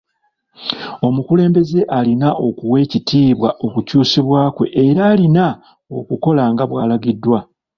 Omukulembeze 1.07 1.79
alina 1.97 2.27
okuwa 2.47 2.77
ekitiibwa 2.83 3.49
okukyusibwa 3.65 4.41
kwe 4.55 4.67
era 4.85 5.01
alina 5.13 5.45
okukola 5.97 6.43
nga 6.51 6.63
bw'alagiddwa. 6.69 7.39